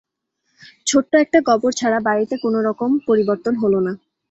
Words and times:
ছোট্ট 0.87 1.11
একটা 1.23 1.39
কবর 1.49 1.71
ছাড়া 1.73 1.99
বাড়িতে 2.07 2.35
কোনোরকম 2.43 2.89
পরিবর্তন 3.07 3.53
হল 3.55 3.73
না। 3.79 3.93